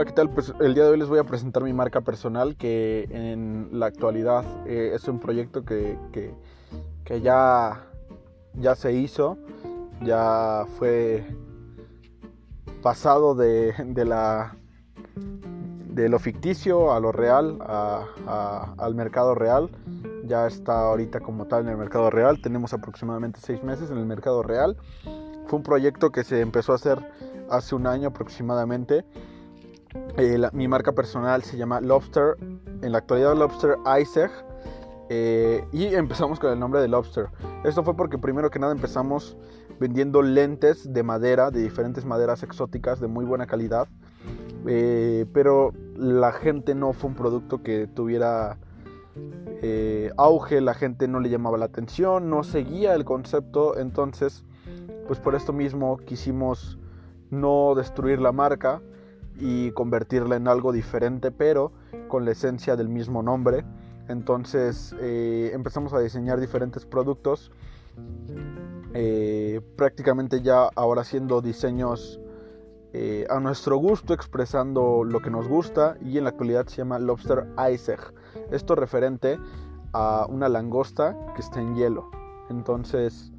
Hola, 0.00 0.08
¿qué 0.08 0.14
tal? 0.14 0.30
Pues 0.30 0.54
el 0.60 0.72
día 0.72 0.84
de 0.84 0.90
hoy 0.92 0.98
les 0.98 1.08
voy 1.08 1.18
a 1.18 1.24
presentar 1.24 1.62
mi 1.62 1.74
marca 1.74 2.00
personal 2.00 2.56
que 2.56 3.06
en 3.10 3.68
la 3.70 3.84
actualidad 3.84 4.46
eh, 4.66 4.92
es 4.94 5.06
un 5.08 5.20
proyecto 5.20 5.62
que, 5.62 5.98
que, 7.04 7.20
ya, 7.20 7.84
ya 8.54 8.74
se 8.76 8.94
hizo, 8.94 9.36
ya 10.00 10.64
fue 10.78 11.22
pasado 12.80 13.34
de, 13.34 13.74
de, 13.88 14.06
la, 14.06 14.56
de 15.16 16.08
lo 16.08 16.18
ficticio 16.18 16.94
a 16.94 17.00
lo 17.00 17.12
real, 17.12 17.58
al 17.60 18.94
mercado 18.94 19.34
real. 19.34 19.68
Ya 20.24 20.46
está 20.46 20.80
ahorita 20.80 21.20
como 21.20 21.44
tal 21.44 21.64
en 21.64 21.72
el 21.72 21.76
mercado 21.76 22.08
real. 22.08 22.40
Tenemos 22.40 22.72
aproximadamente 22.72 23.38
seis 23.42 23.62
meses 23.62 23.90
en 23.90 23.98
el 23.98 24.06
mercado 24.06 24.42
real. 24.42 24.78
Fue 25.46 25.58
un 25.58 25.62
proyecto 25.62 26.10
que 26.10 26.24
se 26.24 26.40
empezó 26.40 26.72
a 26.72 26.76
hacer 26.76 26.98
hace 27.50 27.74
un 27.74 27.86
año 27.86 28.08
aproximadamente. 28.08 29.04
Eh, 30.16 30.38
mi 30.52 30.68
marca 30.68 30.92
personal 30.92 31.42
se 31.42 31.56
llama 31.56 31.80
Lobster, 31.80 32.36
en 32.82 32.92
la 32.92 32.98
actualidad 32.98 33.36
Lobster 33.36 33.76
Isaac. 34.00 34.30
Eh, 35.08 35.64
y 35.72 35.86
empezamos 35.86 36.38
con 36.38 36.52
el 36.52 36.60
nombre 36.60 36.80
de 36.80 36.88
Lobster. 36.88 37.26
Esto 37.64 37.82
fue 37.82 37.96
porque 37.96 38.18
primero 38.18 38.50
que 38.50 38.58
nada 38.58 38.72
empezamos 38.72 39.36
vendiendo 39.80 40.22
lentes 40.22 40.92
de 40.92 41.02
madera, 41.02 41.50
de 41.50 41.62
diferentes 41.62 42.04
maderas 42.04 42.42
exóticas 42.42 43.00
de 43.00 43.08
muy 43.08 43.24
buena 43.24 43.46
calidad. 43.46 43.88
Eh, 44.66 45.26
pero 45.32 45.72
la 45.96 46.32
gente 46.32 46.74
no 46.74 46.92
fue 46.92 47.10
un 47.10 47.16
producto 47.16 47.62
que 47.62 47.86
tuviera 47.86 48.58
auge, 50.16 50.60
la 50.62 50.72
gente 50.72 51.06
no 51.06 51.20
le 51.20 51.28
llamaba 51.28 51.58
la 51.58 51.66
atención, 51.66 52.30
no 52.30 52.44
seguía 52.44 52.94
el 52.94 53.04
concepto, 53.04 53.76
entonces 53.76 54.44
pues 55.06 55.18
por 55.18 55.34
esto 55.34 55.52
mismo 55.52 55.98
quisimos 55.98 56.78
no 57.30 57.74
destruir 57.74 58.20
la 58.20 58.32
marca 58.32 58.80
y 59.38 59.70
convertirla 59.72 60.36
en 60.36 60.48
algo 60.48 60.72
diferente, 60.72 61.30
pero 61.30 61.72
con 62.08 62.24
la 62.24 62.32
esencia 62.32 62.76
del 62.76 62.88
mismo 62.88 63.22
nombre. 63.22 63.64
Entonces 64.08 64.94
eh, 65.00 65.50
empezamos 65.54 65.92
a 65.92 66.00
diseñar 66.00 66.40
diferentes 66.40 66.84
productos, 66.84 67.52
eh, 68.92 69.60
prácticamente 69.76 70.42
ya 70.42 70.68
ahora 70.74 71.02
haciendo 71.02 71.40
diseños 71.40 72.20
eh, 72.92 73.24
a 73.30 73.38
nuestro 73.38 73.76
gusto, 73.76 74.12
expresando 74.12 75.04
lo 75.04 75.20
que 75.20 75.30
nos 75.30 75.46
gusta 75.46 75.96
y 76.00 76.18
en 76.18 76.24
la 76.24 76.30
actualidad 76.30 76.66
se 76.66 76.78
llama 76.78 76.98
Lobster 76.98 77.46
Isaac. 77.72 78.12
Esto 78.50 78.74
referente 78.74 79.38
a 79.92 80.26
una 80.28 80.48
langosta 80.48 81.16
que 81.36 81.42
está 81.42 81.60
en 81.60 81.76
hielo. 81.76 82.10
Entonces 82.50 83.32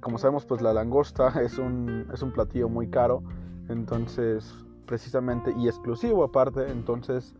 como 0.00 0.16
sabemos, 0.16 0.46
pues 0.46 0.62
la 0.62 0.72
langosta 0.72 1.28
es 1.42 1.58
un, 1.58 2.06
es 2.12 2.22
un 2.22 2.32
platillo 2.32 2.70
muy 2.70 2.88
caro, 2.88 3.22
entonces 3.68 4.50
precisamente, 4.88 5.54
y 5.56 5.68
exclusivo 5.68 6.24
aparte, 6.24 6.68
entonces, 6.70 7.34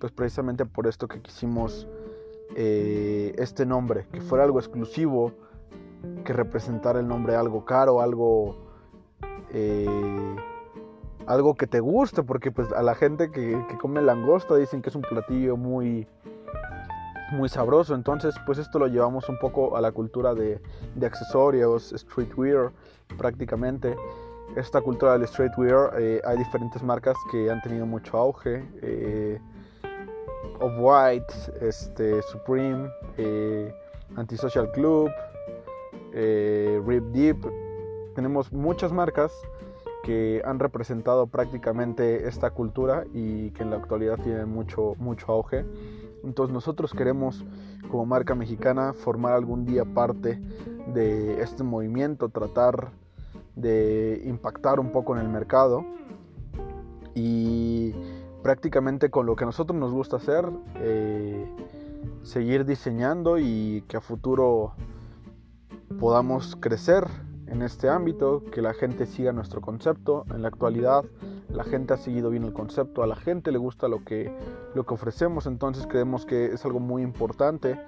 pues 0.00 0.10
precisamente 0.10 0.66
por 0.66 0.88
esto 0.88 1.06
que 1.06 1.20
quisimos 1.20 1.86
eh, 2.56 3.32
este 3.38 3.64
nombre, 3.64 4.06
que 4.10 4.20
fuera 4.20 4.42
algo 4.42 4.58
exclusivo, 4.58 5.32
que 6.24 6.32
representara 6.32 6.98
el 6.98 7.06
nombre 7.06 7.36
algo 7.36 7.64
caro, 7.64 8.00
algo... 8.00 8.56
Eh, 9.50 9.86
algo 11.26 11.54
que 11.54 11.66
te 11.66 11.80
guste, 11.80 12.22
porque 12.22 12.50
pues 12.50 12.70
a 12.72 12.82
la 12.82 12.94
gente 12.94 13.30
que, 13.30 13.64
que 13.70 13.78
come 13.78 14.02
langosta 14.02 14.56
dicen 14.56 14.82
que 14.82 14.90
es 14.90 14.94
un 14.94 15.00
platillo 15.00 15.56
muy, 15.56 16.06
muy 17.34 17.48
sabroso. 17.48 17.94
Entonces, 17.94 18.34
pues 18.46 18.58
esto 18.58 18.78
lo 18.78 18.86
llevamos 18.86 19.28
un 19.28 19.38
poco 19.38 19.76
a 19.76 19.80
la 19.80 19.92
cultura 19.92 20.34
de, 20.34 20.60
accesorios, 21.02 21.94
streetwear 21.96 22.72
prácticamente. 23.18 23.96
Esta 24.56 24.80
cultura 24.80 25.18
del 25.18 25.26
streetwear, 25.26 26.00
eh, 26.00 26.20
hay 26.24 26.38
diferentes 26.38 26.80
marcas 26.80 27.16
que 27.32 27.50
han 27.50 27.60
tenido 27.62 27.86
mucho 27.86 28.16
auge. 28.16 28.64
Eh, 28.82 29.40
Off-White, 30.60 31.34
este, 31.60 32.22
Supreme, 32.22 32.88
eh, 33.18 33.74
Antisocial 34.14 34.70
Club, 34.70 35.10
Rip 36.12 37.04
Deep. 37.06 37.38
Tenemos 38.14 38.52
muchas 38.52 38.92
marcas 38.92 39.32
que 40.04 40.40
han 40.44 40.60
representado 40.60 41.26
prácticamente 41.26 42.28
esta 42.28 42.50
cultura 42.50 43.04
y 43.12 43.50
que 43.50 43.64
en 43.64 43.70
la 43.70 43.76
actualidad 43.76 44.20
tienen 44.22 44.48
mucho, 44.48 44.94
mucho 44.98 45.32
auge. 45.32 45.64
Entonces 46.22 46.54
nosotros 46.54 46.92
queremos 46.92 47.44
como 47.90 48.06
marca 48.06 48.36
mexicana 48.36 48.92
formar 48.92 49.32
algún 49.32 49.64
día 49.64 49.84
parte 49.84 50.40
de 50.94 51.42
este 51.42 51.64
movimiento, 51.64 52.28
tratar 52.28 52.92
de 53.56 54.22
impactar 54.24 54.80
un 54.80 54.90
poco 54.90 55.14
en 55.16 55.22
el 55.22 55.28
mercado 55.28 55.84
y 57.14 57.92
prácticamente 58.42 59.10
con 59.10 59.26
lo 59.26 59.36
que 59.36 59.44
a 59.44 59.46
nosotros 59.46 59.78
nos 59.78 59.92
gusta 59.92 60.16
hacer, 60.16 60.46
eh, 60.76 61.46
seguir 62.22 62.64
diseñando 62.64 63.38
y 63.38 63.84
que 63.88 63.96
a 63.96 64.00
futuro 64.00 64.74
podamos 65.98 66.56
crecer 66.56 67.06
en 67.46 67.62
este 67.62 67.88
ámbito, 67.88 68.42
que 68.50 68.60
la 68.60 68.74
gente 68.74 69.06
siga 69.06 69.32
nuestro 69.32 69.60
concepto. 69.60 70.24
En 70.34 70.42
la 70.42 70.48
actualidad 70.48 71.04
la 71.50 71.64
gente 71.64 71.94
ha 71.94 71.96
seguido 71.96 72.30
bien 72.30 72.44
el 72.44 72.52
concepto, 72.52 73.02
a 73.02 73.06
la 73.06 73.16
gente 73.16 73.52
le 73.52 73.58
gusta 73.58 73.86
lo 73.86 74.04
que, 74.04 74.36
lo 74.74 74.84
que 74.84 74.94
ofrecemos, 74.94 75.46
entonces 75.46 75.86
creemos 75.86 76.26
que 76.26 76.46
es 76.46 76.64
algo 76.64 76.80
muy 76.80 77.02
importante 77.02 77.78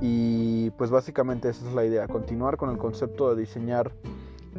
y 0.00 0.70
pues 0.70 0.90
básicamente 0.90 1.48
esa 1.48 1.66
es 1.66 1.74
la 1.74 1.84
idea, 1.84 2.06
continuar 2.06 2.56
con 2.56 2.70
el 2.70 2.78
concepto 2.78 3.34
de 3.34 3.40
diseñar 3.40 3.92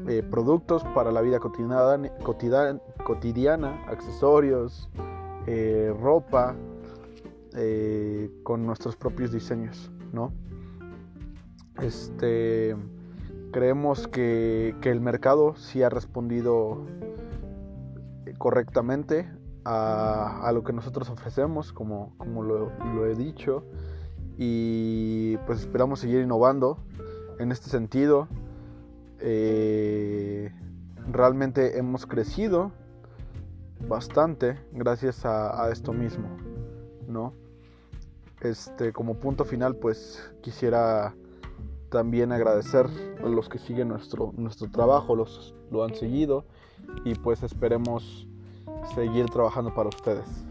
eh, 0.08 0.24
productos 0.30 0.84
para 0.96 1.12
la 1.12 1.22
vida 1.22 1.40
cotidiana, 1.40 2.80
cotidiana, 3.04 3.84
accesorios, 3.88 4.90
eh, 5.48 5.94
ropa, 6.00 6.56
eh, 7.56 8.30
con 8.44 8.66
nuestros 8.66 8.96
propios 8.96 9.32
diseños, 9.32 9.92
¿no? 10.12 10.32
Este 11.82 12.76
Creemos 13.56 14.10
que, 14.10 14.76
el 14.84 15.00
mercado 15.00 15.56
sí 15.56 15.82
ha 15.82 15.88
respondido 15.88 16.86
correctamente 18.38 19.32
a, 19.64 20.52
lo 20.54 20.66
que 20.66 20.74
nosotros 20.74 21.10
ofrecemos, 21.10 21.72
como, 21.72 22.14
como 22.18 22.44
lo, 22.44 23.06
he 23.06 23.16
dicho, 23.16 23.64
y 24.38 25.38
pues 25.48 25.62
esperamos 25.62 26.02
seguir 26.02 26.20
innovando 26.20 26.80
en 27.40 27.54
este 27.54 27.70
sentido. 27.70 28.28
Eh, 29.28 30.52
realmente 31.12 31.80
hemos 31.80 32.06
crecido 32.06 32.72
bastante 33.88 34.60
gracias 34.72 35.26
a, 35.26 35.64
a, 35.64 35.72
esto 35.72 35.94
mismo, 35.94 36.28
¿no? 37.08 37.34
Este, 38.42 38.94
como 38.94 39.16
punto 39.16 39.44
final, 39.44 39.78
pues 39.78 40.32
quisiera 40.44 41.16
también 41.90 42.32
agradecer 42.32 42.86
a 43.24 43.28
los 43.28 43.50
que 43.50 43.58
siguen 43.58 43.88
nuestro, 43.88 44.32
nuestro 44.38 44.70
trabajo, 44.70 45.16
los 45.16 45.56
lo 45.72 45.84
han 45.84 45.96
seguido 45.96 46.46
y 47.04 47.16
pues 47.16 47.42
esperemos 47.42 48.28
seguir 48.94 49.26
trabajando 49.26 49.74
para 49.74 49.90
ustedes. 49.90 50.46